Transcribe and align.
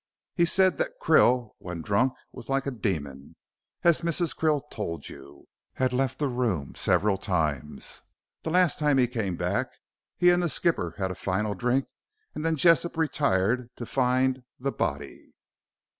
He 0.33 0.45
said 0.47 0.79
that 0.79 0.99
Krill 0.99 1.51
when 1.59 1.83
drunk, 1.83 2.13
and 2.33 2.49
like 2.49 2.65
a 2.65 2.71
demon, 2.71 3.35
as 3.83 4.01
Mrs. 4.01 4.35
Krill 4.35 4.67
told 4.71 5.07
you, 5.09 5.47
had 5.73 5.93
left 5.93 6.17
the 6.17 6.27
room 6.27 6.73
several 6.73 7.17
times. 7.17 8.01
The 8.41 8.49
last 8.49 8.79
time 8.79 8.97
he 8.97 9.05
came 9.05 9.35
back, 9.35 9.67
he 10.17 10.31
and 10.31 10.41
the 10.41 10.49
skipper 10.49 10.95
had 10.97 11.11
a 11.11 11.13
final 11.13 11.53
drink, 11.53 11.85
and 12.33 12.43
then 12.43 12.55
Jessop 12.55 12.97
retired 12.97 13.69
to 13.75 13.85
find 13.85 14.41
the 14.59 14.71
body. 14.71 15.33